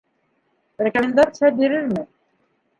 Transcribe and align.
Рекомендация 0.87 1.51
бирермен. 1.61 2.05